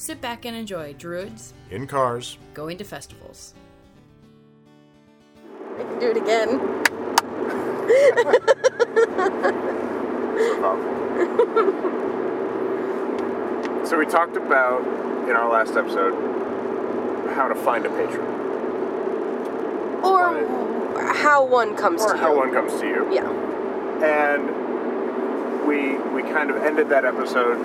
sit 0.00 0.18
back 0.22 0.46
and 0.46 0.56
enjoy 0.56 0.94
Druids 0.94 1.52
In 1.70 1.86
cars, 1.86 2.38
going 2.54 2.78
to 2.78 2.84
festivals. 2.84 3.54
I 5.78 5.82
can 5.82 5.98
do 5.98 6.10
it 6.10 6.16
again. 6.16 6.58
So 13.84 13.98
we 13.98 14.06
talked 14.06 14.36
about 14.36 14.82
in 15.28 15.34
our 15.34 15.50
last 15.50 15.74
episode 15.74 16.12
how 17.34 17.48
to 17.48 17.54
find 17.56 17.84
a 17.84 17.88
patron 17.88 18.24
Or 20.04 20.46
how 21.12 21.44
one 21.44 21.76
comes 21.76 22.00
or 22.02 22.12
to 22.12 22.18
how 22.18 22.32
you. 22.32 22.38
one 22.38 22.52
comes 22.52 22.80
to 22.80 22.86
you. 22.86 23.12
Yeah. 23.12 23.28
And 24.04 25.66
we 25.66 25.98
we 26.14 26.22
kind 26.22 26.50
of 26.50 26.56
ended 26.58 26.88
that 26.90 27.04
episode 27.04 27.56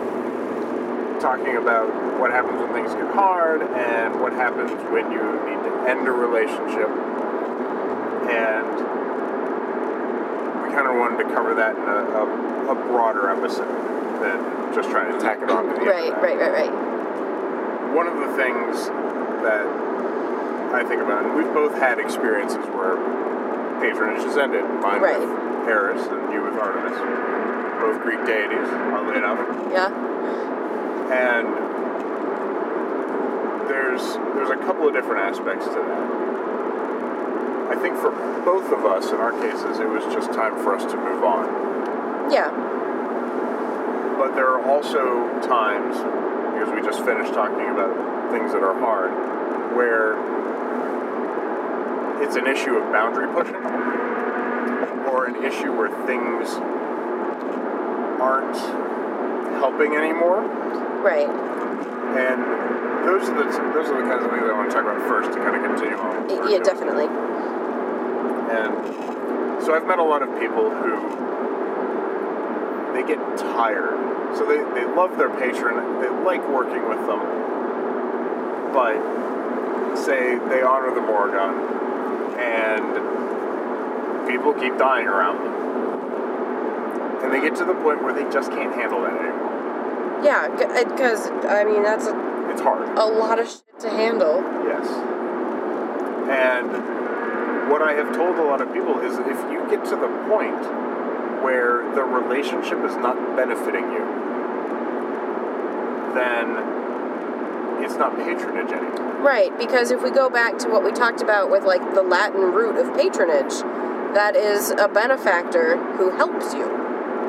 talking 1.21 1.57
about 1.57 1.87
what 2.19 2.31
happens 2.31 2.59
when 2.59 2.71
things 2.73 2.93
get 2.93 3.13
hard 3.13 3.61
and 3.61 4.19
what 4.21 4.33
happens 4.33 4.71
when 4.91 5.11
you 5.11 5.21
need 5.45 5.61
to 5.67 5.71
end 5.89 6.07
a 6.07 6.11
relationship. 6.11 6.89
And 8.25 8.67
we 10.63 10.69
kind 10.73 10.87
of 10.87 10.95
wanted 10.97 11.23
to 11.27 11.29
cover 11.33 11.53
that 11.55 11.75
in 11.75 11.83
a, 11.83 12.01
a, 12.17 12.71
a 12.71 12.75
broader 12.89 13.29
episode 13.29 13.67
than 14.21 14.73
just 14.73 14.89
trying 14.89 15.11
to 15.13 15.19
tack 15.19 15.41
it 15.41 15.49
on 15.49 15.65
to 15.67 15.73
the 15.73 15.79
end 15.81 15.87
Right, 15.87 16.09
of 16.13 16.15
that. 16.15 16.23
right, 16.23 16.39
right, 16.39 16.51
right. 16.69 17.93
One 17.93 18.07
of 18.07 18.17
the 18.17 18.31
things 18.35 18.87
that 19.43 19.65
I 20.73 20.83
think 20.83 21.01
about, 21.01 21.25
and 21.25 21.35
we've 21.35 21.53
both 21.53 21.75
had 21.77 21.99
experiences 21.99 22.65
where 22.75 22.97
patronage 23.79 24.23
has 24.23 24.37
ended. 24.37 24.63
Mine 24.81 25.01
Right. 25.01 25.19
with 25.19 25.67
Eris 25.69 26.01
and 26.07 26.33
you 26.33 26.41
with 26.43 26.55
Artemis. 26.55 26.97
Both 27.79 28.01
Greek 28.03 28.25
deities, 28.25 28.67
oddly 28.91 29.17
enough. 29.17 29.37
Yeah. 29.71 29.91
And 31.13 31.74
there's 33.95 34.15
there's 34.35 34.49
a 34.49 34.57
couple 34.57 34.87
of 34.87 34.93
different 34.93 35.21
aspects 35.21 35.65
to 35.65 35.71
that. 35.71 36.25
I 37.71 37.75
think 37.81 37.97
for 37.97 38.11
both 38.43 38.71
of 38.71 38.85
us, 38.85 39.09
in 39.11 39.17
our 39.17 39.31
cases, 39.31 39.79
it 39.79 39.87
was 39.87 40.03
just 40.13 40.31
time 40.33 40.55
for 40.63 40.75
us 40.75 40.83
to 40.91 40.97
move 40.97 41.23
on. 41.23 42.31
Yeah. 42.31 42.51
But 44.19 44.35
there 44.35 44.47
are 44.47 44.61
also 44.61 45.27
times, 45.41 45.97
because 45.97 46.69
we 46.73 46.81
just 46.81 47.03
finished 47.03 47.33
talking 47.33 47.69
about 47.69 48.31
things 48.31 48.51
that 48.53 48.61
are 48.63 48.77
hard, 48.79 49.11
where 49.75 50.13
it's 52.21 52.35
an 52.35 52.47
issue 52.47 52.75
of 52.75 52.91
boundary 52.91 53.27
pushing, 53.33 53.55
or 55.09 55.25
an 55.25 55.43
issue 55.43 55.71
where 55.75 55.89
things 56.05 56.53
aren't 58.21 58.57
helping 59.57 59.95
anymore. 59.95 60.43
Right. 61.01 61.27
And 61.27 62.94
those 63.05 63.29
are 63.29 63.37
the 63.37 63.45
those 63.73 63.87
are 63.89 64.01
the 64.01 64.07
kinds 64.09 64.23
of 64.25 64.31
things 64.31 64.43
I 64.43 64.51
want 64.53 64.69
to 64.69 64.73
talk 64.75 64.83
about 64.85 65.01
first 65.07 65.31
to 65.33 65.37
kind 65.39 65.55
of 65.55 65.61
continue 65.63 65.97
on. 65.97 66.23
with 66.25 66.31
what 66.31 66.41
we're 66.41 66.49
Yeah, 66.49 66.59
doing. 66.59 66.63
definitely. 66.63 67.07
And 68.51 69.63
so 69.63 69.73
I've 69.75 69.85
met 69.87 69.99
a 69.99 70.03
lot 70.03 70.21
of 70.21 70.29
people 70.39 70.69
who 70.69 70.91
they 72.93 73.03
get 73.07 73.19
tired. 73.37 73.97
So 74.37 74.45
they, 74.45 74.57
they 74.75 74.85
love 74.85 75.17
their 75.17 75.29
patron, 75.29 75.75
they 76.01 76.09
like 76.09 76.43
working 76.49 76.87
with 76.89 76.99
them, 77.07 77.21
but 78.73 78.97
say 79.97 80.35
they 80.49 80.61
honor 80.61 80.93
the 80.93 81.01
Morrigan 81.01 81.55
and 82.37 84.27
people 84.27 84.53
keep 84.53 84.77
dying 84.77 85.07
around 85.07 85.37
them. 85.43 85.53
And 87.23 87.33
they 87.33 87.39
get 87.41 87.55
to 87.57 87.65
the 87.65 87.73
point 87.75 88.03
where 88.03 88.13
they 88.13 88.23
just 88.31 88.51
can't 88.51 88.73
handle 88.75 89.01
that 89.01 89.13
anymore. 89.13 90.21
Yeah, 90.23 90.47
because, 90.83 91.27
I 91.45 91.63
mean, 91.63 91.81
that's 91.83 92.07
a, 92.07 92.13
It's 92.55 92.63
hard. 92.63 92.87
a 92.97 93.03
lot 93.03 93.37
of 93.37 93.47
shit 93.49 93.79
to 93.81 93.89
handle. 93.89 94.39
Yes. 94.63 94.87
And 96.31 96.71
what 97.69 97.81
I 97.81 97.93
have 97.93 98.15
told 98.15 98.37
a 98.37 98.43
lot 98.43 98.61
of 98.61 98.71
people 98.71 98.99
is 99.01 99.17
if 99.19 99.39
you 99.51 99.59
get 99.69 99.83
to 99.91 99.95
the 99.99 100.07
point 100.31 100.63
where 101.43 101.83
the 101.93 102.03
relationship 102.03 102.79
is 102.85 102.95
not 102.95 103.17
benefiting 103.35 103.91
you, 103.91 104.05
then 106.15 107.83
it's 107.83 107.95
not 107.95 108.15
patronage 108.15 108.71
anymore. 108.71 109.19
Right, 109.21 109.51
because 109.57 109.91
if 109.91 110.01
we 110.01 110.09
go 110.09 110.29
back 110.29 110.57
to 110.59 110.69
what 110.69 110.83
we 110.83 110.91
talked 110.91 111.21
about 111.21 111.51
with, 111.51 111.65
like, 111.65 111.83
the 111.93 112.01
Latin 112.01 112.39
root 112.41 112.77
of 112.77 112.95
patronage, 112.95 113.51
that 114.15 114.35
is 114.37 114.71
a 114.71 114.87
benefactor 114.87 115.75
who 115.97 116.11
helps 116.11 116.53
you. 116.53 116.65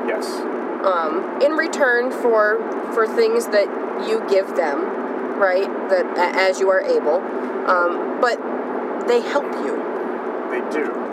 Yes. 0.07 0.25
um, 0.87 1.41
in 1.41 1.51
return 1.53 2.11
for 2.11 2.57
for 2.93 3.05
things 3.05 3.47
that 3.47 3.67
you 4.07 4.23
give 4.29 4.55
them, 4.55 4.85
right? 5.37 5.67
That 5.89 6.35
as 6.35 6.59
you 6.59 6.69
are 6.69 6.81
able, 6.81 7.21
um, 7.69 8.19
but 8.21 8.37
they 9.07 9.21
help 9.21 9.45
you. 9.63 9.75
They 10.51 10.61
do. 10.71 11.07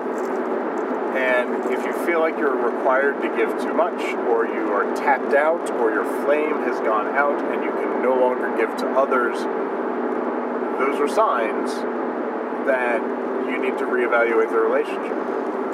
And 1.14 1.72
if 1.72 1.84
you 1.84 1.92
feel 2.04 2.18
like 2.18 2.36
you're 2.36 2.56
required 2.56 3.22
to 3.22 3.28
give 3.36 3.50
too 3.62 3.72
much, 3.72 4.00
or 4.26 4.46
you 4.46 4.72
are 4.72 4.94
tapped 4.96 5.32
out, 5.32 5.70
or 5.78 5.92
your 5.92 6.04
flame 6.24 6.62
has 6.62 6.80
gone 6.80 7.06
out 7.14 7.40
and 7.52 7.62
you 7.62 7.70
can 7.70 8.02
no 8.02 8.16
longer 8.16 8.56
give 8.56 8.76
to 8.78 8.86
others, 8.90 9.38
those 10.78 10.98
are 11.00 11.08
signs 11.08 11.70
that 12.66 13.00
you 13.46 13.58
need 13.62 13.78
to 13.78 13.84
reevaluate 13.84 14.50
the 14.50 14.58
relationship. 14.58 15.12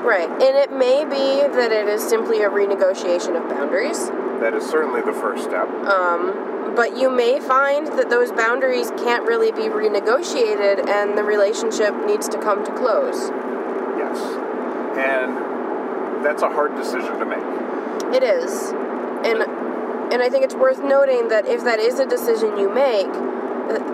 Right, 0.03 0.29
and 0.29 0.57
it 0.57 0.73
may 0.73 1.05
be 1.05 1.47
that 1.57 1.73
it 1.73 1.89
is 1.89 2.03
simply 2.03 2.43
a 2.43 2.51
renegotiation 2.51 3.37
of 3.37 3.49
boundaries, 3.49 4.11
That 4.41 4.55
is 4.55 4.65
certainly 4.69 5.03
the 5.03 5.13
first 5.13 5.45
step. 5.45 5.69
um, 5.85 6.75
but 6.75 6.97
you 6.97 7.11
may 7.11 7.41
find 7.41 7.87
that 7.99 8.11
those 8.11 8.33
boundaries 8.33 8.91
can't 8.93 9.25
really 9.27 9.51
be 9.53 9.69
renegotiated, 9.69 10.89
and 10.89 11.19
the 11.19 11.25
relationship 11.25 11.95
needs 12.07 12.29
to 12.29 12.39
come 12.39 12.65
to 12.65 12.73
close. 12.73 13.29
Yes. 13.99 14.19
And 14.97 16.25
that's 16.25 16.43
a 16.43 16.49
hard 16.49 16.75
decision 16.77 17.19
to 17.19 17.27
make. 17.27 18.15
It 18.15 18.23
is, 18.23 18.73
and 19.27 19.43
and 20.13 20.23
I 20.23 20.29
think 20.29 20.45
it's 20.45 20.55
worth 20.55 20.83
noting 20.83 21.29
that 21.29 21.47
if 21.47 21.65
that 21.65 21.79
is 21.79 21.99
a 22.01 22.07
decision 22.07 22.57
you 22.57 22.73
make, 22.73 23.13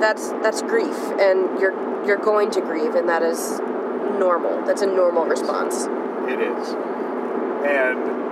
that's 0.00 0.30
that's 0.42 0.62
grief, 0.62 0.96
and 1.18 1.58
you're 1.60 1.74
you're 2.06 2.16
going 2.16 2.50
to 2.52 2.60
grieve, 2.60 2.94
and 2.94 3.08
that 3.08 3.22
is 3.22 3.58
normal. 4.18 4.64
That's 4.64 4.82
a 4.82 4.86
normal 4.86 5.26
response. 5.26 5.86
It 6.28 6.40
is. 6.40 6.68
And 7.66 8.25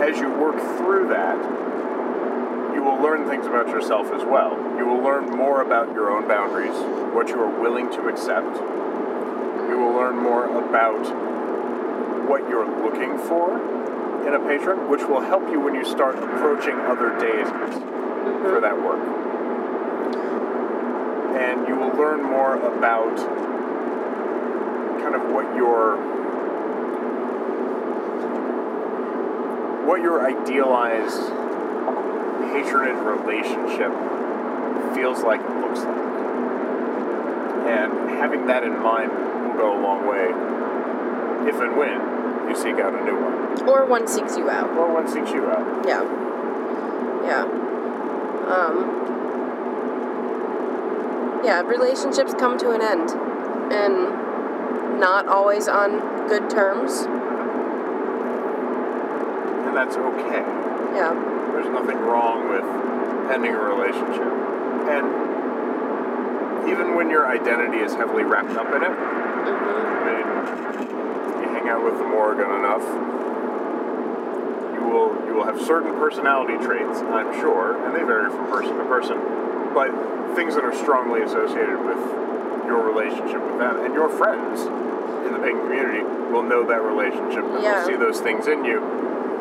as 0.00 0.18
you 0.18 0.30
work 0.30 0.56
through 0.78 1.08
that, 1.08 1.36
you 2.74 2.82
will 2.82 3.00
learn 3.02 3.28
things 3.28 3.46
about 3.46 3.68
yourself 3.68 4.12
as 4.12 4.22
well. 4.24 4.52
You 4.76 4.86
will 4.86 5.02
learn 5.02 5.30
more 5.30 5.62
about 5.62 5.92
your 5.94 6.10
own 6.10 6.28
boundaries, 6.28 6.76
what 7.14 7.28
you 7.28 7.40
are 7.40 7.60
willing 7.60 7.90
to 7.92 8.08
accept. 8.08 8.56
You 8.56 9.78
will 9.78 9.94
learn 9.94 10.16
more 10.16 10.44
about 10.46 11.00
what 12.28 12.48
you're 12.48 12.66
looking 12.82 13.18
for 13.18 13.56
in 14.26 14.34
a 14.34 14.40
patron, 14.40 14.90
which 14.90 15.02
will 15.04 15.20
help 15.20 15.48
you 15.50 15.60
when 15.60 15.74
you 15.74 15.84
start 15.84 16.16
approaching 16.16 16.74
other 16.80 17.10
deities 17.18 17.48
for 18.42 18.60
that 18.60 18.76
work. 18.76 19.00
And 21.38 21.68
you 21.68 21.76
will 21.76 21.94
learn 21.96 22.22
more 22.22 22.56
about 22.56 23.16
kind 25.00 25.14
of 25.14 25.30
what 25.32 25.54
your 25.54 25.96
what 29.86 30.02
your 30.02 30.26
idealized 30.26 31.30
patronage 32.52 32.98
relationship 33.06 33.92
feels 34.94 35.22
like 35.22 35.40
and 35.40 35.60
looks 35.60 35.80
like. 35.80 35.96
And 37.66 38.10
having 38.10 38.46
that 38.46 38.64
in 38.64 38.78
mind 38.80 39.12
will 39.12 39.54
go 39.54 39.78
a 39.78 39.80
long 39.80 40.06
way 40.06 40.30
if 41.48 41.60
and 41.60 41.76
when 41.76 42.48
you 42.48 42.56
seek 42.56 42.80
out 42.80 42.94
a 42.94 43.04
new 43.04 43.14
one. 43.14 43.68
Or 43.68 43.86
one 43.86 44.06
seeks 44.06 44.36
you 44.36 44.50
out. 44.50 44.70
Or 44.70 44.92
one 44.92 45.08
seeks 45.08 45.30
you 45.30 45.46
out. 45.46 45.86
Yeah. 45.86 46.02
Yeah. 47.24 47.42
Um, 48.46 49.02
yeah, 51.44 51.62
relationships 51.62 52.34
come 52.34 52.58
to 52.58 52.70
an 52.70 52.82
end. 52.82 53.10
And 53.72 55.00
not 55.00 55.26
always 55.26 55.68
on 55.68 56.28
good 56.28 56.48
terms. 56.50 57.06
And 59.76 59.84
that's 59.92 59.96
okay. 60.00 60.40
Yeah. 60.96 61.12
There's 61.52 61.68
nothing 61.68 61.98
wrong 62.00 62.48
with 62.48 62.64
ending 63.28 63.52
a 63.52 63.60
relationship. 63.60 64.32
And 64.88 65.04
even 66.70 66.94
when 66.96 67.10
your 67.10 67.28
identity 67.28 67.84
is 67.84 67.92
heavily 67.92 68.22
wrapped 68.24 68.56
up 68.56 68.72
in 68.72 68.80
it, 68.82 68.88
hmm 68.88 69.92
I 70.00 70.16
mean, 70.16 70.24
you 71.44 71.48
hang 71.52 71.68
out 71.68 71.84
with 71.84 71.98
the 71.98 72.08
Morrigan 72.08 72.48
enough, 72.56 72.80
you 74.72 74.80
will 74.88 75.12
you 75.28 75.34
will 75.36 75.44
have 75.44 75.60
certain 75.60 75.92
personality 76.00 76.56
traits, 76.64 77.00
I'm 77.12 77.34
sure, 77.40 77.76
and 77.84 77.94
they 77.94 78.02
vary 78.02 78.30
from 78.30 78.46
person 78.48 78.78
to 78.78 78.84
person, 78.86 79.20
but 79.74 79.92
things 80.36 80.54
that 80.54 80.64
are 80.64 80.74
strongly 80.74 81.20
associated 81.20 81.84
with 81.84 82.00
your 82.64 82.80
relationship 82.80 83.44
with 83.44 83.58
them 83.58 83.84
and 83.84 83.92
your 83.92 84.08
friends 84.08 84.62
in 85.26 85.32
the 85.36 85.38
pagan 85.44 85.60
community 85.68 86.00
will 86.32 86.42
know 86.42 86.64
that 86.64 86.80
relationship 86.82 87.44
and 87.44 87.62
Yeah. 87.62 87.80
will 87.84 87.86
see 87.86 87.96
those 87.96 88.20
things 88.22 88.46
in 88.48 88.64
you. 88.64 88.80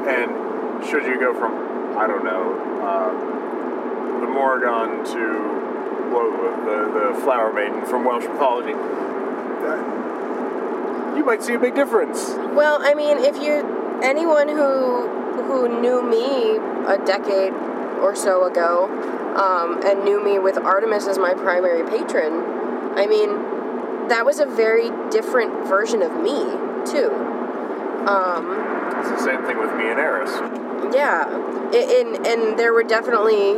And 0.08 0.86
should 0.86 1.04
you 1.04 1.20
go 1.20 1.34
from, 1.34 1.98
I 1.98 2.08
don't 2.08 2.24
know, 2.24 2.60
uh, 2.84 4.22
the 4.22 4.28
Morrigan 4.28 5.04
to 5.06 5.56
the, 6.66 7.14
the 7.14 7.22
flower 7.22 7.52
maiden 7.52 7.86
from 7.86 8.06
Welsh 8.06 8.26
mythology, 8.26 8.72
you 11.18 11.24
might 11.26 11.44
see 11.44 11.54
a 11.54 11.60
big 11.60 11.76
difference. 11.76 12.36
Well, 12.54 12.80
I 12.82 12.94
mean, 12.94 13.18
if 13.18 13.38
you 13.38 14.00
anyone 14.04 14.48
who 14.48 15.08
who 15.44 15.82
knew 15.82 16.02
me 16.02 16.58
a 16.88 16.98
decade 17.06 17.54
or 18.02 18.16
so 18.16 18.46
ago, 18.46 18.86
um, 19.36 19.82
and 19.86 20.04
knew 20.04 20.24
me 20.24 20.40
with 20.40 20.58
Artemis 20.58 21.08
as 21.08 21.18
my 21.18 21.34
primary 21.34 21.88
patron, 21.90 22.44
I 22.96 23.06
mean, 23.08 23.30
that 24.10 24.26
was 24.26 24.40
a 24.40 24.46
very 24.46 24.90
different 25.10 25.68
version 25.68 26.02
of 26.02 26.12
me 26.22 26.40
too. 26.86 27.12
Um, 28.08 28.75
It's 29.00 29.10
the 29.10 29.24
same 29.24 29.44
thing 29.46 29.58
with 29.60 29.74
me 29.76 29.90
and 29.90 30.00
Eris. 30.00 30.32
yeah, 30.94 31.28
and 31.74 32.26
and 32.26 32.60
there 32.60 32.74
were 32.74 32.84
definitely. 32.84 33.56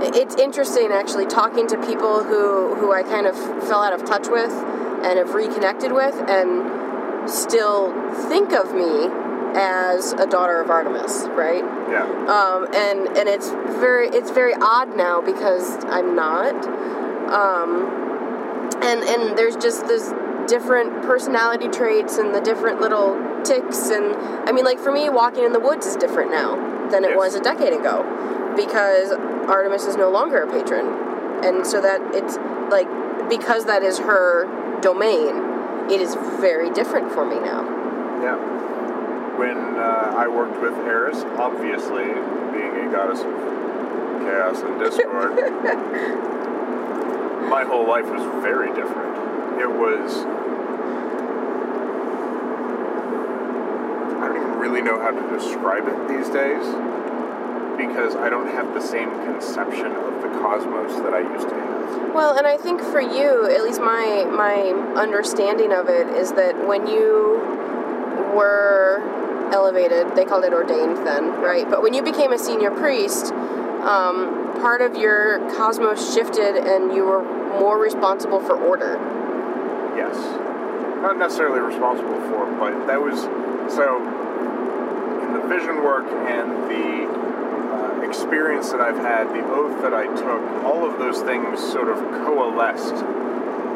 It's 0.00 0.36
interesting 0.36 0.90
actually 0.92 1.26
talking 1.26 1.66
to 1.68 1.76
people 1.86 2.22
who 2.22 2.74
who 2.76 2.92
I 2.92 3.02
kind 3.02 3.26
of 3.26 3.36
fell 3.66 3.82
out 3.82 3.92
of 3.92 4.04
touch 4.04 4.28
with 4.28 4.52
and 4.52 5.18
have 5.18 5.34
reconnected 5.34 5.92
with, 5.92 6.14
and 6.28 7.28
still 7.28 7.92
think 8.28 8.52
of 8.52 8.74
me 8.74 9.08
as 9.54 10.12
a 10.12 10.26
daughter 10.26 10.60
of 10.60 10.70
Artemis, 10.70 11.26
right? 11.30 11.64
Yeah. 11.90 12.04
Um, 12.04 12.68
and 12.74 13.16
and 13.16 13.28
it's 13.28 13.50
very 13.80 14.08
it's 14.08 14.30
very 14.30 14.54
odd 14.54 14.96
now 14.96 15.20
because 15.20 15.84
I'm 15.86 16.14
not. 16.14 16.54
Um, 17.32 17.98
and 18.82 19.02
and 19.02 19.36
there's 19.36 19.56
just 19.56 19.86
this 19.86 20.12
different 20.46 21.02
personality 21.02 21.68
traits 21.68 22.18
and 22.18 22.34
the 22.34 22.40
different 22.40 22.80
little 22.80 23.14
ticks 23.44 23.90
and 23.90 24.14
I 24.48 24.52
mean 24.52 24.64
like 24.64 24.78
for 24.78 24.92
me 24.92 25.08
walking 25.10 25.44
in 25.44 25.52
the 25.52 25.60
woods 25.60 25.86
is 25.86 25.96
different 25.96 26.30
now 26.30 26.56
than 26.90 27.04
it 27.04 27.10
Yes. 27.10 27.16
was 27.16 27.34
a 27.34 27.40
decade 27.40 27.72
ago 27.72 28.04
because 28.56 29.12
Artemis 29.48 29.84
is 29.86 29.96
no 29.96 30.10
longer 30.10 30.42
a 30.42 30.46
patron. 30.50 30.86
And 31.44 31.66
so 31.66 31.80
that 31.80 32.00
it's 32.14 32.36
like 32.70 32.88
because 33.28 33.64
that 33.66 33.82
is 33.82 33.98
her 33.98 34.46
domain, 34.80 35.36
it 35.90 36.00
is 36.00 36.14
very 36.40 36.70
different 36.70 37.12
for 37.12 37.24
me 37.24 37.38
now. 37.38 37.62
Yeah. 38.22 38.36
When 39.38 39.56
uh, 39.78 40.14
I 40.16 40.26
worked 40.26 40.60
with 40.60 40.74
Eris, 40.86 41.22
obviously 41.38 42.06
being 42.52 42.88
a 42.88 42.90
goddess 42.90 43.20
of 43.20 43.32
chaos 44.26 44.60
and 44.62 44.80
discord, 44.80 45.36
my 47.48 47.62
whole 47.64 47.86
life 47.86 48.06
was 48.06 48.22
very 48.42 48.74
different. 48.74 49.16
It 49.60 49.70
was. 49.70 50.24
I 54.20 54.26
don't 54.26 54.36
even 54.36 54.47
really 54.58 54.82
know 54.82 55.00
how 55.00 55.10
to 55.10 55.38
describe 55.38 55.86
it 55.86 56.08
these 56.08 56.28
days 56.28 56.64
because 57.78 58.16
I 58.16 58.28
don't 58.28 58.48
have 58.48 58.74
the 58.74 58.80
same 58.80 59.10
conception 59.24 59.92
of 59.92 60.20
the 60.20 60.28
cosmos 60.40 61.00
that 61.02 61.14
I 61.14 61.20
used 61.20 61.48
to 61.48 61.54
have. 61.54 62.12
Well, 62.12 62.36
and 62.36 62.46
I 62.46 62.56
think 62.56 62.82
for 62.82 63.00
you, 63.00 63.48
at 63.48 63.62
least 63.62 63.80
my 63.80 64.26
my 64.30 64.74
understanding 65.00 65.72
of 65.72 65.88
it 65.88 66.08
is 66.08 66.32
that 66.32 66.66
when 66.66 66.86
you 66.86 67.38
were 68.34 69.00
elevated, 69.52 70.14
they 70.16 70.24
called 70.24 70.44
it 70.44 70.52
ordained 70.52 71.06
then, 71.06 71.40
right? 71.40 71.68
But 71.70 71.82
when 71.82 71.94
you 71.94 72.02
became 72.02 72.32
a 72.32 72.38
senior 72.38 72.70
priest, 72.70 73.32
um, 73.32 74.52
part 74.60 74.82
of 74.82 74.96
your 74.96 75.38
cosmos 75.56 76.14
shifted, 76.14 76.56
and 76.56 76.92
you 76.92 77.04
were 77.04 77.22
more 77.58 77.78
responsible 77.78 78.40
for 78.40 78.56
order. 78.56 78.98
Yes. 79.96 80.16
Not 81.00 81.16
necessarily 81.16 81.60
responsible 81.60 82.20
for, 82.28 82.46
but 82.58 82.86
that 82.88 83.00
was 83.00 83.22
so 83.72 84.02
vision 85.48 85.82
work 85.82 86.06
and 86.06 86.70
the 86.70 87.08
uh, 87.08 88.00
experience 88.02 88.70
that 88.70 88.80
I've 88.80 88.98
had, 88.98 89.28
the 89.28 89.44
oath 89.44 89.82
that 89.82 89.94
I 89.94 90.06
took, 90.06 90.42
all 90.64 90.88
of 90.88 90.98
those 90.98 91.20
things 91.22 91.60
sort 91.60 91.88
of 91.88 91.98
coalesced 91.98 93.02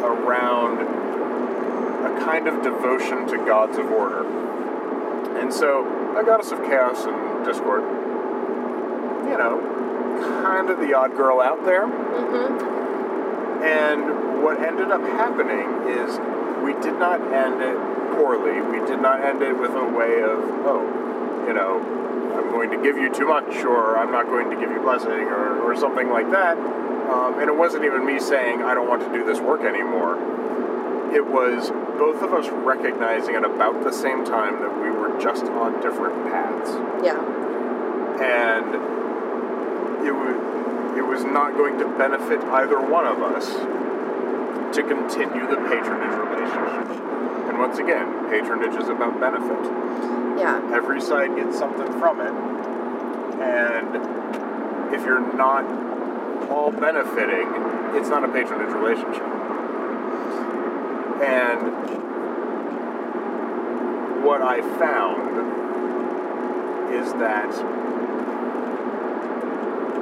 around 0.05 0.81
a 2.05 2.25
kind 2.25 2.49
of 2.49 2.63
devotion 2.63 3.27
to 3.29 3.39
gods 3.39 3.79
of 3.79 3.91
order. 3.91 4.27
And 5.39 5.53
so, 5.53 5.87
a 6.17 6.25
goddess 6.25 6.53
of 6.53 6.59
chaos 6.61 7.05
and 7.05 7.45
discord, 7.45 7.83
you 9.31 9.39
know, 9.39 9.61
kind 10.43 10.69
of 10.71 10.79
the 10.79 10.95
odd 10.95 11.17
girl 11.17 11.41
out 11.41 11.65
there. 11.65 11.87
Mm-hmm. 11.87 13.65
And 13.65 14.43
what 14.43 14.61
ended 14.61 14.91
up 14.91 15.01
happening 15.03 15.89
is 15.89 16.19
we 16.63 16.75
did 16.83 16.99
not 16.99 17.21
end 17.33 17.63
it 17.63 17.77
poorly. 18.17 18.61
We 18.61 18.85
did 18.87 19.01
not 19.01 19.23
end 19.23 19.43
it 19.43 19.57
with 19.57 19.71
a 19.71 19.85
way 19.85 20.23
of, 20.23 20.39
oh, 20.67 20.83
you 20.83 20.91
know, 20.91 21.03
I'm 21.03 21.12
going 22.53 22.71
to 22.71 22.81
give 22.83 22.97
you 22.97 23.13
too 23.13 23.27
much, 23.27 23.65
or 23.65 23.97
I'm 23.99 24.13
not 24.13 24.27
going 24.27 24.51
to 24.51 24.57
give 24.61 24.71
you 24.71 24.81
blessing, 24.81 25.11
or, 25.11 25.61
or 25.63 25.75
something 25.77 26.09
like 26.11 26.31
that. 26.31 26.57
Um, 26.59 27.41
and 27.41 27.49
it 27.49 27.57
wasn't 27.57 27.85
even 27.85 28.05
me 28.07 28.21
saying, 28.21 28.63
I 28.63 28.75
don't 28.75 28.87
want 28.89 29.03
to 29.03 29.13
do 29.13 29.25
this 29.25 29.41
work 29.41 29.63
anymore. 29.63 30.15
It 31.13 31.27
was 31.27 31.71
both 31.99 32.23
of 32.23 32.33
us 32.33 32.49
recognizing 32.49 33.35
at 33.35 33.45
about 33.45 33.83
the 33.83 33.93
same 33.93 34.25
time 34.25 34.61
that 34.61 34.73
we 34.81 34.91
were 34.91 35.19
just 35.21 35.44
on 35.44 35.81
different 35.82 36.15
paths 36.31 36.71
Yeah. 37.05 37.21
and 38.23 38.75
it 40.06 40.13
was 40.13 40.37
it 40.97 41.03
was 41.06 41.25
not 41.25 41.53
going 41.56 41.79
to 41.79 41.87
benefit 41.99 42.41
either 42.41 42.81
one 42.81 43.06
of 43.06 43.21
us 43.23 43.47
to 44.77 44.82
continue 44.82 45.47
the 45.49 45.56
patronage 45.69 46.17
relationship. 46.17 47.21
And 47.53 47.61
once 47.61 47.77
again, 47.79 48.31
patronage 48.31 48.81
is 48.81 48.89
about 48.89 49.21
benefit. 49.21 49.63
Yeah. 50.41 50.71
Every 50.73 51.03
side 51.03 51.37
gets 51.37 51.59
something 51.59 51.87
from 52.01 52.19
it, 52.23 52.32
and 53.43 54.94
if 54.94 55.05
you're 55.05 55.21
not 55.37 55.67
all 56.49 56.71
benefiting, 56.71 57.47
it's 57.94 58.09
not 58.09 58.25
a 58.25 58.29
patronage 58.29 58.73
relationship. 58.73 59.23
And 61.21 61.61
what 64.25 64.41
I 64.41 64.63
found 64.79 65.29
is 66.94 67.13
that 67.21 67.51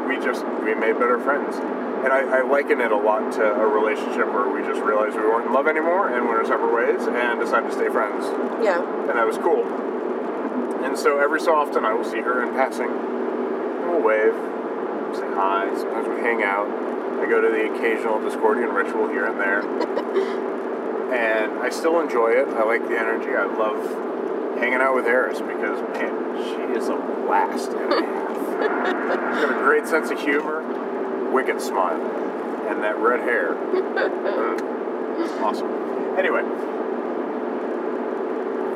we 0.07 0.25
just 0.25 0.47
we 0.62 0.76
made 0.76 1.00
better 1.00 1.19
friends. 1.19 1.57
And 2.00 2.12
I, 2.12 2.38
I 2.38 2.42
liken 2.42 2.80
it 2.80 2.92
a 2.92 2.97
lot 2.97 3.33
to 3.33 3.45
a 3.45 3.66
relationship 3.66 4.26
where 4.33 4.49
we 4.49 4.62
just 4.62 4.80
realized 4.80 5.16
we 5.16 5.23
weren't 5.23 5.47
in 5.47 5.52
love 5.52 5.69
anymore 5.69 6.09
and 6.09 6.26
went 6.26 6.38
our 6.38 6.47
separate 6.47 6.73
ways 6.73 7.07
and 7.07 7.40
decided 7.40 7.69
to 7.69 7.75
stay 7.75 7.88
friends. 7.88 8.25
Yeah. 8.64 8.80
And 9.09 9.19
that 9.19 9.26
was 9.26 9.37
cool. 9.38 9.64
And 10.85 10.97
so 10.99 11.19
every 11.19 11.40
so 11.40 11.54
often 11.54 11.85
I 11.85 11.92
will 11.92 12.04
see 12.04 12.21
her 12.21 12.42
in 12.42 12.54
passing. 12.54 12.88
And 12.88 13.90
we'll 13.90 14.02
wave, 14.02 14.33
say 15.14 15.28
hi, 15.37 15.69
sometimes 15.76 16.09
we 16.09 16.21
hang 16.21 16.42
out. 16.42 16.69
I 17.21 17.28
go 17.28 17.40
to 17.40 17.49
the 17.49 17.71
occasional 17.75 18.19
Discordian 18.19 18.73
ritual 18.73 19.09
here 19.09 19.26
and 19.26 19.38
there. 19.38 19.61
and 21.12 21.59
I 21.59 21.69
still 21.69 22.00
enjoy 22.00 22.30
it. 22.30 22.49
I 22.49 22.64
like 22.64 22.87
the 22.88 22.99
energy. 22.99 23.28
I 23.37 23.45
love 23.45 23.85
hanging 24.59 24.80
out 24.80 24.95
with 24.95 25.07
Eris 25.07 25.40
because, 25.40 25.80
man, 25.92 26.37
she 26.45 26.78
is 26.78 26.88
a 26.88 26.97
blast 26.97 27.73
and 27.73 27.92
a 27.92 28.07
half. 28.07 28.37
She's 29.37 29.45
got 29.45 29.61
a 29.61 29.64
great 29.64 29.87
sense 29.87 30.11
of 30.11 30.21
humor, 30.21 30.62
wicked 31.32 31.60
smile, 31.60 32.00
and 32.68 32.82
that 32.82 32.96
red 32.99 33.20
hair. 33.20 33.56
Awesome. 35.42 35.68
Anyway, 36.16 36.42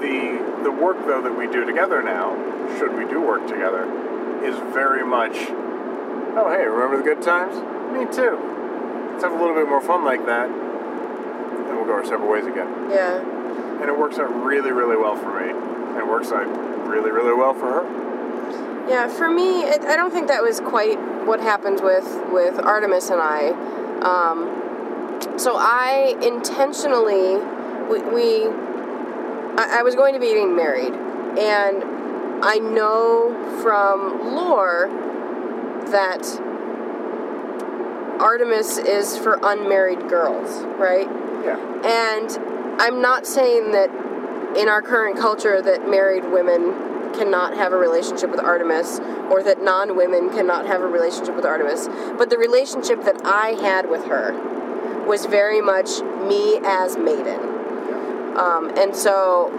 the 0.01 0.63
the 0.65 0.71
work 0.71 0.99
though 1.07 1.23
that 1.23 1.37
we 1.37 1.47
do 1.47 1.65
together 1.65 2.03
now, 2.03 2.35
should 2.79 2.95
we 2.97 3.05
do 3.07 3.21
work 3.21 3.47
together, 3.47 3.85
is 4.45 4.55
very 4.73 5.05
much. 5.07 5.33
Oh 6.37 6.51
hey, 6.51 6.67
remember 6.67 6.97
the 6.99 7.03
good 7.03 7.23
times? 7.23 7.57
Me 7.93 8.05
too. 8.15 8.37
Let's 9.13 9.25
have 9.25 9.33
a 9.33 9.39
little 9.39 9.55
bit 9.55 9.69
more 9.69 9.81
fun 9.81 10.05
like 10.05 10.27
that, 10.27 10.49
and 10.51 11.77
we'll 11.77 11.87
go 11.87 11.93
our 11.93 12.05
separate 12.05 12.29
ways 12.31 12.47
again. 12.47 12.69
Yeah. 12.91 13.21
and 13.81 13.85
it 13.89 13.97
works 13.99 14.19
out 14.19 14.29
really, 14.45 14.73
really 14.73 14.97
well 14.97 15.17
for 15.17 15.41
me. 15.41 15.51
And 15.51 15.97
it 15.99 16.07
works 16.07 16.33
out 16.33 16.47
really, 16.89 17.11
really 17.11 17.35
well 17.35 17.55
for 17.55 17.67
her. 17.83 18.89
Yeah, 18.89 19.09
for 19.09 19.31
me, 19.31 19.63
it, 19.63 19.83
I 19.85 19.97
don't 19.97 20.11
think 20.11 20.29
that 20.29 20.43
was 20.43 20.61
quite 20.61 20.99
what 21.27 21.41
happened 21.41 21.81
with 21.83 22.07
with 22.31 22.59
Artemis 22.59 23.11
and 23.11 23.21
I. 23.21 23.51
Um, 24.01 25.39
so 25.39 25.57
I 25.57 26.17
intentionally, 26.23 27.37
we, 27.89 28.01
we 28.13 28.47
I, 29.57 29.81
I 29.81 29.83
was 29.83 29.95
going 29.95 30.15
to 30.15 30.21
be 30.21 30.29
getting 30.29 30.55
married, 30.55 30.93
and 30.93 31.85
I 32.45 32.59
know 32.59 33.33
from 33.63 34.35
lore 34.35 34.89
that 35.91 36.25
Artemis 38.21 38.79
is 38.79 39.17
for 39.19 39.39
unmarried 39.43 40.09
girls, 40.09 40.63
right? 40.79 41.09
Yeah. 41.45 41.59
And 41.85 42.81
I'm 42.81 43.01
not 43.01 43.27
saying 43.27 43.73
that 43.73 43.91
in 44.57 44.69
our 44.69 44.83
current 44.83 45.19
culture 45.19 45.61
that 45.61 45.89
married 45.89 46.25
women 46.31 46.94
cannot 47.17 47.57
have 47.57 47.73
a 47.73 47.77
relationship 47.77 48.31
with 48.31 48.41
Artemis 48.41 49.01
or 49.31 49.43
that 49.43 49.63
non 49.63 49.97
women 49.97 50.31
cannot 50.31 50.67
have 50.67 50.81
a 50.81 50.87
relationship 50.87 51.35
with 51.35 51.45
Artemis. 51.45 51.89
But 52.19 52.31
the 52.31 52.39
relationship 52.39 53.03
that 53.05 53.25
I 53.25 53.51
had 53.61 53.89
with 53.89 54.05
her 54.07 54.33
was 55.07 55.27
very 55.27 55.61
much 55.61 56.01
me 56.01 56.59
as 56.65 56.97
maiden. 56.97 57.41
Um, 58.37 58.73
and 58.77 58.95
so 58.97 59.51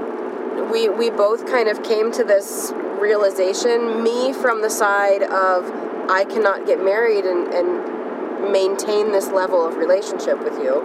we, 0.71 0.89
we 0.89 1.09
both 1.09 1.45
kind 1.45 1.69
of 1.69 1.83
came 1.83 2.11
to 2.13 2.23
this 2.23 2.71
realization 2.99 4.03
me 4.03 4.33
from 4.33 4.61
the 4.61 4.69
side 4.69 5.23
of 5.23 5.69
I 6.09 6.25
cannot 6.25 6.65
get 6.65 6.83
married 6.83 7.25
and, 7.25 7.53
and 7.53 8.51
maintain 8.51 9.11
this 9.11 9.27
level 9.29 9.65
of 9.65 9.75
relationship 9.75 10.43
with 10.43 10.53
you, 10.59 10.83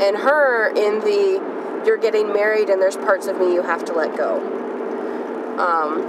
and 0.00 0.16
her 0.16 0.68
in 0.70 1.00
the 1.00 1.82
you're 1.86 1.96
getting 1.96 2.32
married 2.32 2.68
and 2.68 2.82
there's 2.82 2.96
parts 2.96 3.28
of 3.28 3.38
me 3.38 3.54
you 3.54 3.62
have 3.62 3.84
to 3.84 3.92
let 3.92 4.16
go. 4.16 4.55
Um, 5.58 6.02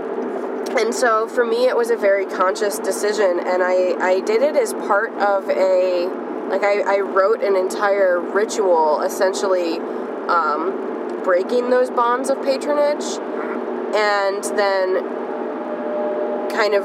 and 0.78 0.94
so 0.94 1.28
for 1.28 1.46
me, 1.46 1.68
it 1.68 1.76
was 1.76 1.90
a 1.90 1.96
very 1.96 2.26
conscious 2.26 2.78
decision, 2.80 3.40
and 3.40 3.64
I, 3.64 3.96
I 4.00 4.20
did 4.20 4.42
it 4.42 4.56
as 4.56 4.74
part 4.74 5.14
of 5.14 5.50
a, 5.50 6.08
like, 6.50 6.64
I, 6.64 6.98
I 6.98 7.00
wrote 7.00 7.42
an 7.42 7.56
entire 7.56 8.20
ritual 8.20 9.02
essentially 9.02 9.80
um, 10.28 11.22
breaking 11.24 11.70
those 11.70 11.90
bonds 11.90 12.30
of 12.30 12.42
patronage 12.42 13.04
and 13.96 14.44
then 14.58 15.04
kind 16.50 16.74
of 16.74 16.84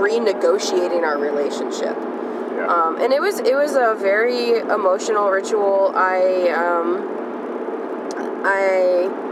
renegotiating 0.00 1.02
our 1.02 1.18
relationship. 1.18 1.96
Yeah. 1.96 2.66
Um, 2.66 3.00
and 3.00 3.12
it 3.12 3.20
was 3.20 3.38
it 3.38 3.54
was 3.54 3.74
a 3.74 3.94
very 3.94 4.58
emotional 4.58 5.28
ritual. 5.28 5.92
I 5.94 6.48
um, 6.50 7.04
I 8.44 9.25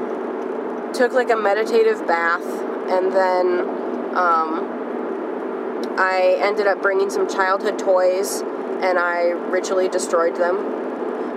took 0.94 1.12
like 1.12 1.30
a 1.30 1.36
meditative 1.36 2.06
bath, 2.06 2.44
and 2.88 3.12
then 3.12 3.60
um, 4.16 5.94
I 5.98 6.36
ended 6.40 6.66
up 6.66 6.80
bringing 6.80 7.10
some 7.10 7.28
childhood 7.28 7.78
toys, 7.78 8.42
and 8.42 8.98
I 8.98 9.30
ritually 9.30 9.88
destroyed 9.88 10.36
them 10.36 10.56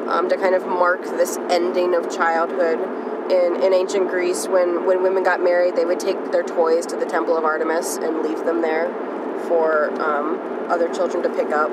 um, 0.10 0.30
to 0.30 0.38
kind 0.38 0.56
of 0.56 0.66
mark 0.66 1.04
this 1.04 1.38
ending 1.50 1.96
of 1.96 2.16
childhood. 2.16 2.80
In, 3.28 3.62
in 3.62 3.74
ancient 3.74 4.08
Greece, 4.08 4.48
when, 4.48 4.86
when 4.86 5.04
women 5.04 5.22
got 5.22 5.44
married, 5.44 5.76
they 5.76 5.84
would 5.84 6.00
take 6.00 6.32
their 6.32 6.44
toys 6.44 6.86
to 6.86 6.96
the 6.96 7.06
temple 7.06 7.36
of 7.36 7.44
Artemis 7.44 7.98
and 7.98 8.22
leave 8.22 8.46
them 8.46 8.62
there 8.62 8.88
for 9.50 9.92
um, 10.02 10.40
other 10.70 10.88
children 10.94 11.22
to 11.24 11.30
pick 11.30 11.52
up. 11.52 11.70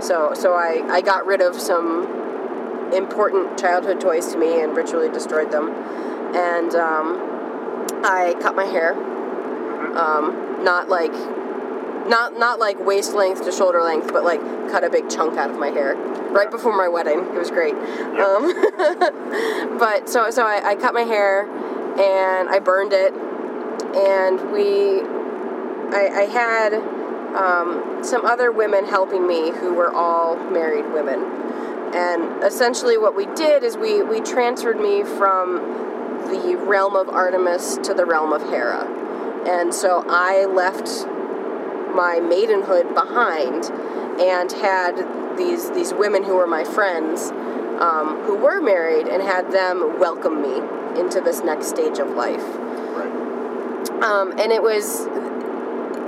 So 0.00 0.32
so 0.34 0.54
I, 0.54 0.82
I 0.88 1.00
got 1.00 1.26
rid 1.26 1.40
of 1.40 1.60
some 1.60 2.92
important 2.92 3.58
childhood 3.58 4.00
toys 4.00 4.32
to 4.32 4.38
me 4.38 4.60
and 4.62 4.76
ritually 4.76 5.08
destroyed 5.08 5.50
them. 5.50 5.70
And 6.34 6.74
um, 6.74 8.02
I 8.04 8.34
cut 8.40 8.54
my 8.54 8.64
hair. 8.64 8.92
Um, 9.96 10.64
not 10.64 10.88
like 10.88 11.12
not 12.08 12.38
not 12.38 12.58
like 12.58 12.78
waist 12.84 13.14
length 13.14 13.44
to 13.44 13.52
shoulder 13.52 13.82
length, 13.82 14.12
but 14.12 14.24
like 14.24 14.40
cut 14.70 14.84
a 14.84 14.90
big 14.90 15.08
chunk 15.10 15.36
out 15.36 15.50
of 15.50 15.58
my 15.58 15.68
hair 15.68 15.94
right 16.30 16.50
before 16.50 16.76
my 16.76 16.88
wedding. 16.88 17.20
It 17.20 17.38
was 17.38 17.50
great. 17.50 17.74
Um, 17.74 18.52
but 19.78 20.08
so 20.08 20.30
so 20.30 20.44
I, 20.44 20.70
I 20.70 20.74
cut 20.76 20.94
my 20.94 21.02
hair 21.02 21.42
and 21.98 22.48
I 22.48 22.58
burned 22.58 22.92
it, 22.92 23.12
and 23.14 24.52
we 24.52 25.02
I, 25.94 26.08
I 26.08 26.24
had 26.24 26.74
um, 27.36 28.02
some 28.02 28.24
other 28.24 28.50
women 28.50 28.86
helping 28.86 29.26
me 29.26 29.50
who 29.50 29.74
were 29.74 29.92
all 29.92 30.36
married 30.50 30.92
women. 30.92 31.20
And 31.94 32.42
essentially, 32.42 32.96
what 32.96 33.14
we 33.14 33.26
did 33.26 33.62
is 33.62 33.76
we, 33.76 34.02
we 34.02 34.20
transferred 34.20 34.80
me 34.80 35.04
from 35.04 35.60
the 36.28 36.56
realm 36.56 36.96
of 36.96 37.08
Artemis 37.08 37.78
to 37.84 37.94
the 37.94 38.04
realm 38.04 38.32
of 38.32 38.42
Hera. 38.42 38.86
And 39.46 39.74
so 39.74 40.04
I 40.08 40.44
left 40.46 41.06
my 41.94 42.20
maidenhood 42.20 42.94
behind 42.94 43.64
and 44.20 44.50
had 44.52 45.36
these, 45.36 45.70
these 45.72 45.92
women 45.92 46.22
who 46.22 46.36
were 46.36 46.46
my 46.46 46.64
friends 46.64 47.32
um, 47.82 48.22
who 48.22 48.36
were 48.36 48.60
married 48.60 49.08
and 49.08 49.22
had 49.22 49.50
them 49.50 49.98
welcome 49.98 50.40
me 50.40 50.58
into 51.00 51.20
this 51.20 51.42
next 51.42 51.68
stage 51.68 51.98
of 51.98 52.10
life. 52.10 52.44
Right. 52.94 54.02
Um, 54.02 54.32
and 54.38 54.52
it 54.52 54.62
was 54.62 55.06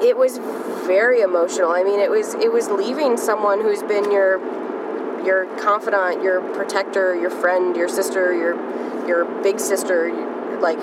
it 0.02 0.16
was 0.16 0.38
very 0.86 1.20
emotional. 1.20 1.70
I 1.70 1.82
mean, 1.82 1.98
it 1.98 2.10
was 2.10 2.34
it 2.34 2.52
was 2.52 2.68
leaving 2.68 3.16
someone 3.16 3.60
who's 3.60 3.82
been 3.82 4.10
your 4.12 4.38
your 5.24 5.46
confidant, 5.58 6.22
your 6.22 6.40
protector, 6.54 7.16
your 7.16 7.30
friend, 7.30 7.74
your 7.74 7.88
sister, 7.88 8.32
your 8.34 8.54
your 9.06 9.24
big 9.42 9.60
sister, 9.60 10.12
like 10.60 10.78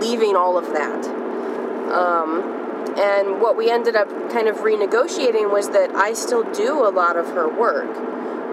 leaving 0.00 0.36
all 0.36 0.58
of 0.58 0.66
that. 0.72 1.06
Um, 1.92 2.64
and 2.96 3.40
what 3.40 3.56
we 3.56 3.70
ended 3.70 3.96
up 3.96 4.08
kind 4.30 4.48
of 4.48 4.58
renegotiating 4.58 5.50
was 5.50 5.70
that 5.70 5.94
I 5.94 6.12
still 6.12 6.44
do 6.52 6.86
a 6.86 6.90
lot 6.90 7.16
of 7.16 7.26
her 7.28 7.48
work. 7.48 7.96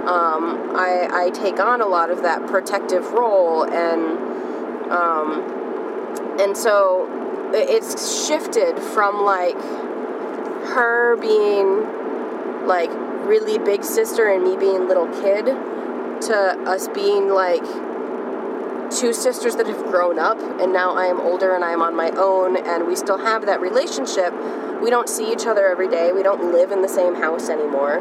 Um, 0.06 0.76
I, 0.76 1.08
I 1.12 1.30
take 1.30 1.60
on 1.60 1.82
a 1.82 1.86
lot 1.86 2.10
of 2.10 2.24
that 2.24 2.48
protective 2.48 3.12
role, 3.12 3.64
and 3.64 4.92
um, 4.92 6.40
and 6.40 6.58
so 6.58 7.08
it's 7.54 8.28
shifted 8.28 8.80
from 8.80 9.24
like 9.24 9.60
her 10.74 11.18
being 11.18 12.68
like 12.68 12.90
really 13.28 13.58
big 13.60 13.84
sister 13.84 14.28
and 14.28 14.44
me 14.44 14.58
being 14.58 14.88
little 14.88 15.08
kid 15.22 15.46
to 15.46 16.36
us 16.66 16.88
being 16.90 17.30
like 17.30 17.64
two 18.92 19.14
sisters 19.14 19.56
that 19.56 19.68
have 19.68 19.84
grown 19.86 20.20
up 20.20 20.38
and 20.40 20.74
now 20.74 20.94
I 20.94 21.06
am 21.06 21.20
older 21.20 21.56
and 21.56 21.64
I 21.64 21.72
am 21.72 21.82
on 21.82 21.96
my 21.96 22.10
own 22.12 22.58
and 22.58 22.86
we 22.88 22.96
still 22.96 23.18
have 23.18 23.46
that 23.46 23.62
relationship. 23.62 24.34
We 24.82 24.90
don't 24.90 25.08
see 25.08 25.32
each 25.32 25.46
other 25.46 25.68
every 25.68 25.88
day. 25.88 26.12
We 26.12 26.24
don't 26.24 26.52
live 26.52 26.72
in 26.72 26.82
the 26.82 26.90
same 26.90 27.16
house 27.16 27.50
anymore. 27.50 27.98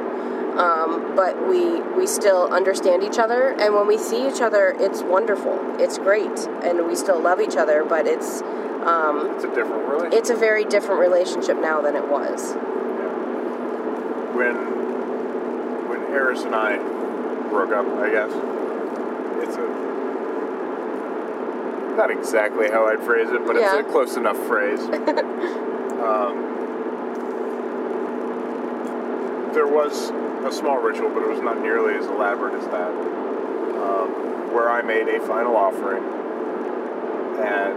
Um, 0.58 1.14
but 1.14 1.48
we 1.48 1.80
we 1.96 2.06
still 2.08 2.52
understand 2.52 3.04
each 3.04 3.18
other 3.18 3.50
and 3.58 3.72
when 3.74 3.86
we 3.86 3.96
see 3.96 4.26
each 4.28 4.40
other 4.40 4.74
it's 4.78 5.00
wonderful. 5.02 5.58
It's 5.78 5.96
great 5.96 6.38
and 6.64 6.86
we 6.86 6.96
still 6.96 7.20
love 7.20 7.40
each 7.40 7.56
other, 7.56 7.84
but 7.84 8.06
it's 8.06 8.42
um, 8.82 9.30
It's 9.36 9.44
a 9.44 9.54
different 9.54 9.86
relationship. 9.88 10.18
it's 10.18 10.30
a 10.30 10.36
very 10.36 10.64
different 10.64 11.00
relationship 11.00 11.56
now 11.60 11.80
than 11.80 11.94
it 11.94 12.08
was. 12.08 12.54
when 14.34 14.56
when 15.88 16.02
Eris 16.12 16.42
and 16.42 16.54
I 16.54 16.78
broke 17.48 17.72
up, 17.72 17.86
I 17.98 18.10
guess 18.10 18.32
it's 19.46 19.56
a 19.56 19.66
not 21.96 22.10
exactly 22.10 22.70
how 22.70 22.86
I'd 22.86 23.02
phrase 23.02 23.28
it, 23.30 23.46
but 23.46 23.56
Yeah. 23.56 23.78
it's 23.78 23.88
a 23.88 23.90
close 23.90 24.16
enough 24.16 24.38
phrase. 24.46 24.80
um, 26.00 26.46
there 29.52 29.66
was 29.66 30.10
a 30.44 30.52
small 30.52 30.78
ritual, 30.78 31.10
but 31.10 31.22
it 31.22 31.28
was 31.28 31.40
not 31.40 31.60
nearly 31.60 31.94
as 31.94 32.06
elaborate 32.06 32.54
as 32.54 32.66
that, 32.68 32.90
um, 32.90 34.52
where 34.54 34.70
I 34.70 34.82
made 34.82 35.08
a 35.08 35.20
final 35.20 35.56
offering 35.56 36.04
and 37.40 37.74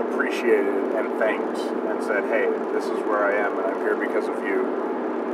appreciated 0.00 0.74
and 0.96 1.18
thanked 1.18 1.58
and 1.58 2.02
said, 2.02 2.24
"Hey, 2.24 2.50
this 2.72 2.84
is 2.84 2.98
where 3.06 3.24
I 3.24 3.34
am, 3.34 3.58
and 3.58 3.66
I'm 3.66 3.80
here 3.80 3.96
because 3.96 4.28
of 4.28 4.42
you." 4.44 4.66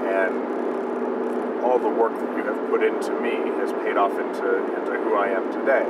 and 0.05 1.65
all 1.65 1.79
the 1.79 1.89
work 1.89 2.13
that 2.13 2.37
you 2.37 2.45
have 2.45 2.69
put 2.69 2.83
into 2.83 3.13
me 3.21 3.37
has 3.59 3.73
paid 3.85 3.97
off 3.97 4.13
into, 4.13 4.57
into 4.77 4.93
who 5.01 5.17
I 5.17 5.29
am 5.29 5.51
today. 5.51 5.87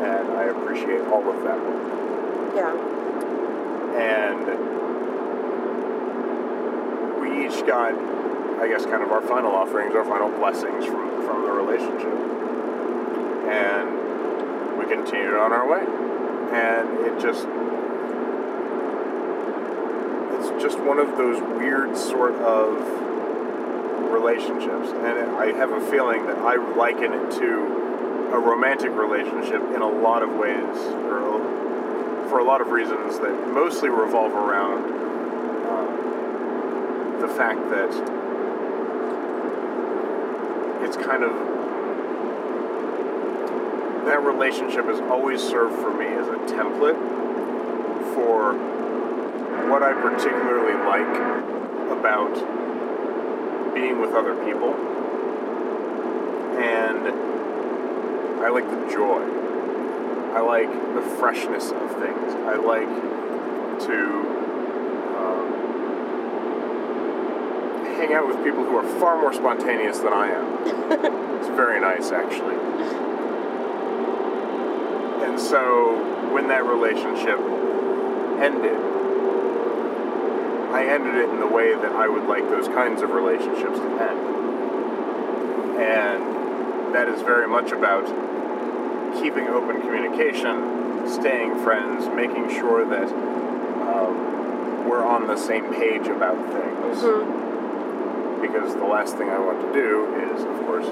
And 0.00 0.32
I 0.32 0.44
appreciate 0.44 1.02
all 1.08 1.28
of 1.28 1.42
that 1.44 1.60
work. 1.60 2.54
Yeah. 2.56 2.74
And 3.96 4.46
we 7.20 7.46
each 7.46 7.66
got, 7.66 7.94
I 8.60 8.68
guess, 8.68 8.84
kind 8.86 9.02
of 9.02 9.12
our 9.12 9.20
final 9.22 9.52
offerings, 9.52 9.94
our 9.94 10.04
final 10.04 10.30
blessings 10.30 10.84
from, 10.86 11.22
from 11.24 11.42
the 11.44 11.50
relationship. 11.52 12.14
And 13.48 14.78
we 14.78 14.86
continued 14.86 15.34
on 15.34 15.52
our 15.52 15.66
way. 15.68 15.84
And 16.52 17.00
it 17.06 17.20
just, 17.20 17.46
it's 20.38 20.62
just 20.62 20.78
one 20.80 20.98
of 20.98 21.16
those 21.16 21.40
weird 21.58 21.96
sort 21.96 22.34
of 22.36 23.10
relationships, 24.10 24.90
and 24.90 25.36
I 25.36 25.52
have 25.52 25.72
a 25.72 25.80
feeling 25.90 26.26
that 26.26 26.38
I 26.38 26.56
liken 26.74 27.12
it 27.12 27.30
to 27.38 27.89
a 28.32 28.38
romantic 28.38 28.90
relationship 28.92 29.62
in 29.74 29.82
a 29.82 29.88
lot 29.88 30.22
of 30.22 30.30
ways, 30.34 30.76
or 31.10 31.20
for 32.28 32.38
a 32.38 32.44
lot 32.44 32.60
of 32.60 32.68
reasons 32.68 33.18
that 33.18 33.48
mostly 33.48 33.88
revolve 33.88 34.32
around 34.32 34.84
uh, 35.66 37.20
the 37.20 37.28
fact 37.34 37.58
that 37.70 37.90
it's 40.84 40.96
kind 40.96 41.24
of 41.24 41.32
that 44.06 44.22
relationship 44.24 44.86
has 44.86 45.00
always 45.00 45.42
served 45.42 45.74
for 45.76 45.92
me 45.92 46.06
as 46.06 46.26
a 46.28 46.36
template 46.54 46.98
for 48.14 48.54
what 49.68 49.82
I 49.82 49.92
particularly 49.92 50.74
like 50.86 51.16
about 51.98 52.34
being 53.74 54.00
with 54.00 54.14
other 54.14 54.34
people. 54.44 54.74
And 56.58 57.06
I 58.42 58.48
like 58.48 58.68
the 58.68 58.90
joy. 58.90 59.22
I 60.34 60.40
like 60.40 60.70
the 60.94 61.02
freshness 61.18 61.70
of 61.72 61.90
things. 61.98 62.34
I 62.46 62.56
like 62.56 62.88
to 63.80 63.96
um, 65.18 65.52
hang 67.96 68.14
out 68.14 68.28
with 68.28 68.42
people 68.42 68.64
who 68.64 68.76
are 68.76 69.00
far 69.00 69.20
more 69.20 69.32
spontaneous 69.32 69.98
than 69.98 70.12
I 70.12 70.28
am. 70.28 70.46
it's 71.38 71.48
very 71.48 71.80
nice, 71.80 72.12
actually. 72.12 72.54
And 75.26 75.38
so 75.38 76.32
when 76.32 76.48
that 76.48 76.64
relationship 76.64 77.38
ended, 78.40 78.76
I 80.72 80.86
ended 80.86 81.16
it 81.16 81.28
in 81.28 81.40
the 81.40 81.46
way 81.46 81.74
that 81.74 81.92
I 81.92 82.08
would 82.08 82.24
like 82.24 82.48
those 82.48 82.68
kinds 82.68 83.02
of 83.02 83.10
relationships 83.10 83.78
to 83.78 83.84
end. 84.00 84.20
And 85.80 86.94
that 86.94 87.08
is 87.08 87.20
very 87.22 87.48
much 87.48 87.72
about 87.72 88.06
keeping 89.20 89.48
open 89.48 89.80
communication, 89.80 91.08
staying 91.08 91.58
friends, 91.62 92.06
making 92.14 92.48
sure 92.50 92.84
that 92.84 93.08
um, 93.88 94.88
we're 94.88 95.04
on 95.04 95.26
the 95.26 95.36
same 95.36 95.72
page 95.74 96.06
about 96.06 96.36
things. 96.52 97.00
Because 98.40 98.74
the 98.74 98.84
last 98.84 99.16
thing 99.16 99.28
I 99.28 99.38
want 99.38 99.60
to 99.60 99.72
do 99.72 100.14
is, 100.16 100.42
of 100.44 100.56
course, 100.66 100.86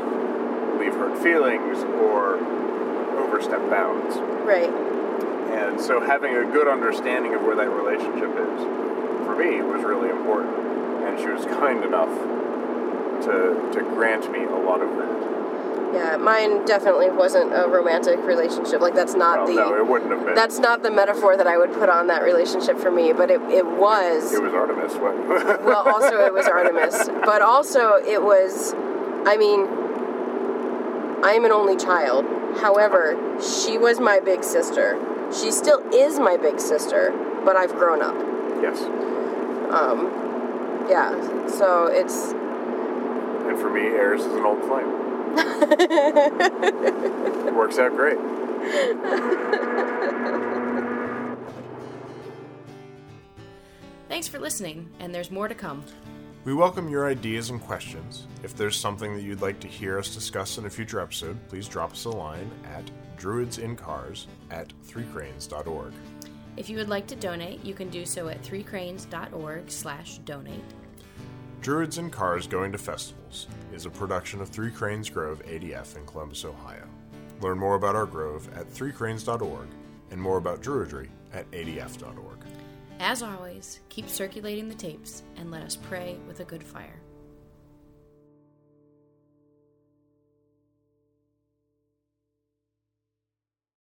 leave 0.78 0.94
hurt 0.94 1.16
feelings 1.22 1.82
or 2.00 2.36
overstep 3.18 3.68
bounds. 3.70 4.16
Right. 4.44 4.70
And 5.50 5.80
so 5.80 6.00
having 6.00 6.36
a 6.36 6.44
good 6.44 6.68
understanding 6.68 7.34
of 7.34 7.42
where 7.42 7.56
that 7.56 7.70
relationship 7.70 8.30
is, 8.30 8.60
for 9.24 9.34
me, 9.34 9.62
was 9.62 9.82
really 9.82 10.10
important. 10.10 10.56
And 11.04 11.18
she 11.18 11.26
was 11.26 11.44
kind 11.46 11.84
enough 11.84 12.12
to, 13.24 13.70
to 13.72 13.80
grant 13.94 14.30
me 14.30 14.44
a 14.44 14.56
lot 14.56 14.80
of 14.82 14.94
that. 14.96 15.37
Yeah, 15.92 16.16
mine 16.18 16.64
definitely 16.66 17.08
wasn't 17.10 17.52
a 17.54 17.66
romantic 17.66 18.18
relationship. 18.24 18.80
Like 18.80 18.94
that's 18.94 19.14
not 19.14 19.38
Well, 19.38 19.46
the 19.46 19.54
no, 19.54 19.76
it 19.76 19.86
wouldn't 19.86 20.10
have 20.10 20.24
been. 20.24 20.34
that's 20.34 20.58
not 20.58 20.82
the 20.82 20.90
metaphor 20.90 21.36
that 21.36 21.46
I 21.46 21.56
would 21.56 21.72
put 21.72 21.88
on 21.88 22.06
that 22.08 22.22
relationship 22.22 22.78
for 22.78 22.90
me, 22.90 23.12
but 23.12 23.30
it, 23.30 23.40
it 23.50 23.64
was 23.66 24.32
it 24.34 24.42
was 24.42 24.52
Artemis. 24.52 24.92
What? 24.94 25.16
well 25.64 25.88
also 25.88 26.24
it 26.26 26.32
was 26.34 26.46
Artemis, 26.46 27.08
but 27.24 27.40
also 27.42 27.94
it 27.94 28.22
was 28.22 28.74
I 29.26 29.36
mean 29.38 29.66
I'm 31.24 31.44
an 31.44 31.52
only 31.52 31.76
child. 31.76 32.24
However, 32.60 33.16
she 33.40 33.76
was 33.78 33.98
my 33.98 34.20
big 34.20 34.44
sister. 34.44 34.98
She 35.32 35.50
still 35.50 35.80
is 35.92 36.18
my 36.18 36.36
big 36.36 36.60
sister, 36.60 37.12
but 37.44 37.56
I've 37.56 37.72
grown 37.72 38.02
up. 38.02 38.14
yes. 38.62 38.82
Um 39.72 40.86
yeah, 40.88 41.46
so 41.48 41.86
it's 41.86 42.32
And 43.48 43.58
for 43.58 43.70
me, 43.70 43.80
Eris 43.88 44.22
is 44.24 44.34
an 44.34 44.44
old 44.44 44.60
flame. 44.64 45.07
It 47.46 47.54
works 47.54 47.78
out 47.78 47.94
great. 47.96 48.18
Thanks 54.08 54.26
for 54.26 54.38
listening, 54.38 54.88
and 54.98 55.14
there's 55.14 55.30
more 55.30 55.48
to 55.48 55.54
come. 55.54 55.84
We 56.44 56.54
welcome 56.54 56.88
your 56.88 57.06
ideas 57.06 57.50
and 57.50 57.60
questions. 57.60 58.26
If 58.42 58.56
there's 58.56 58.76
something 58.76 59.14
that 59.14 59.22
you'd 59.22 59.42
like 59.42 59.60
to 59.60 59.68
hear 59.68 59.98
us 59.98 60.14
discuss 60.14 60.56
in 60.56 60.64
a 60.64 60.70
future 60.70 61.00
episode, 61.00 61.36
please 61.48 61.68
drop 61.68 61.92
us 61.92 62.04
a 62.06 62.10
line 62.10 62.50
at 62.64 62.90
druidsincars 63.18 64.26
at 64.50 64.72
threecranes.org. 64.86 65.92
If 66.56 66.70
you 66.70 66.76
would 66.78 66.88
like 66.88 67.06
to 67.08 67.16
donate, 67.16 67.64
you 67.64 67.74
can 67.74 67.90
do 67.90 68.06
so 68.06 68.28
at 68.28 68.42
threecranes.org 68.42 69.70
slash 69.70 70.18
donate. 70.18 70.64
Druids 71.60 71.98
in 71.98 72.08
Cars 72.08 72.46
Going 72.46 72.70
to 72.70 72.78
Festivals 72.78 73.48
is 73.72 73.84
a 73.84 73.90
production 73.90 74.40
of 74.40 74.48
Three 74.48 74.70
Cranes 74.70 75.10
Grove 75.10 75.42
ADF 75.44 75.96
in 75.96 76.06
Columbus, 76.06 76.44
Ohio. 76.44 76.86
Learn 77.40 77.58
more 77.58 77.74
about 77.74 77.96
our 77.96 78.06
grove 78.06 78.48
at 78.54 78.72
threecranes.org 78.72 79.66
and 80.10 80.22
more 80.22 80.38
about 80.38 80.62
Druidry 80.62 81.08
at 81.32 81.50
adf.org. 81.50 82.38
As 83.00 83.22
always, 83.22 83.80
keep 83.88 84.08
circulating 84.08 84.68
the 84.68 84.74
tapes 84.74 85.24
and 85.36 85.50
let 85.50 85.62
us 85.62 85.76
pray 85.76 86.16
with 86.28 86.40
a 86.40 86.44
good 86.44 86.62
fire. 86.62 87.00